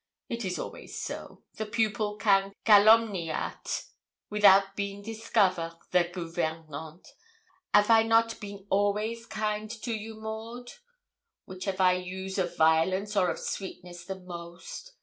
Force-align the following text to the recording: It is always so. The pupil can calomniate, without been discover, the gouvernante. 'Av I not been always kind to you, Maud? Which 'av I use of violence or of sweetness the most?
It 0.29 0.43
is 0.43 0.57
always 0.57 0.99
so. 0.99 1.43
The 1.57 1.67
pupil 1.67 2.15
can 2.15 2.53
calomniate, 2.65 3.83
without 4.31 4.75
been 4.75 5.03
discover, 5.03 5.77
the 5.91 6.05
gouvernante. 6.11 7.11
'Av 7.75 7.87
I 7.87 8.01
not 8.01 8.39
been 8.39 8.65
always 8.71 9.27
kind 9.27 9.69
to 9.69 9.93
you, 9.93 10.19
Maud? 10.19 10.71
Which 11.45 11.67
'av 11.67 11.79
I 11.79 11.91
use 11.97 12.39
of 12.39 12.57
violence 12.57 13.15
or 13.15 13.29
of 13.29 13.37
sweetness 13.37 14.05
the 14.05 14.19
most? 14.19 14.93